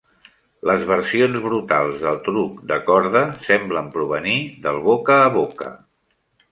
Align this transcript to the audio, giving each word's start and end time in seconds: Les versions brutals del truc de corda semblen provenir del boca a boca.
Les 0.69 0.85
versions 0.91 1.37
brutals 1.43 1.99
del 2.05 2.17
truc 2.29 2.65
de 2.73 2.81
corda 2.89 3.23
semblen 3.51 3.95
provenir 3.99 4.37
del 4.67 4.85
boca 4.91 5.25
a 5.29 5.31
boca. 5.41 5.73